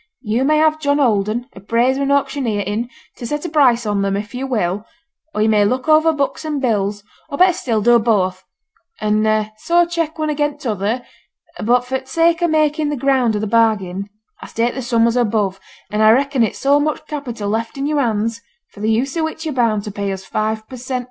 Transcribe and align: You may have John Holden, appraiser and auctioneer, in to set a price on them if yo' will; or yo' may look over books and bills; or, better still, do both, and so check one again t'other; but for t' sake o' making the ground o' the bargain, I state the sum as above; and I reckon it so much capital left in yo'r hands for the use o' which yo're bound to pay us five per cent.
You 0.23 0.43
may 0.43 0.57
have 0.57 0.79
John 0.79 0.97
Holden, 0.97 1.47
appraiser 1.53 2.01
and 2.01 2.11
auctioneer, 2.11 2.61
in 2.61 2.89
to 3.17 3.27
set 3.27 3.45
a 3.45 3.49
price 3.49 3.85
on 3.85 4.01
them 4.01 4.17
if 4.17 4.33
yo' 4.33 4.47
will; 4.47 4.83
or 5.35 5.43
yo' 5.43 5.47
may 5.47 5.63
look 5.63 5.87
over 5.87 6.11
books 6.11 6.43
and 6.43 6.59
bills; 6.59 7.03
or, 7.29 7.37
better 7.37 7.53
still, 7.53 7.83
do 7.83 7.99
both, 7.99 8.43
and 8.99 9.47
so 9.59 9.85
check 9.85 10.17
one 10.17 10.31
again 10.31 10.57
t'other; 10.57 11.05
but 11.63 11.85
for 11.85 11.99
t' 11.99 12.05
sake 12.07 12.41
o' 12.41 12.47
making 12.47 12.89
the 12.89 12.95
ground 12.97 13.35
o' 13.35 13.39
the 13.39 13.45
bargain, 13.45 14.09
I 14.41 14.47
state 14.47 14.73
the 14.73 14.81
sum 14.81 15.05
as 15.05 15.15
above; 15.15 15.59
and 15.91 16.01
I 16.01 16.09
reckon 16.09 16.41
it 16.41 16.55
so 16.55 16.79
much 16.79 17.05
capital 17.05 17.49
left 17.49 17.77
in 17.77 17.85
yo'r 17.85 18.01
hands 18.01 18.41
for 18.71 18.79
the 18.79 18.89
use 18.89 19.15
o' 19.17 19.23
which 19.23 19.45
yo're 19.45 19.53
bound 19.53 19.83
to 19.83 19.91
pay 19.91 20.11
us 20.11 20.25
five 20.25 20.67
per 20.67 20.77
cent. 20.77 20.99